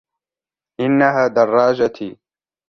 إنها 0.79 1.27
دراجتي. 1.27 2.19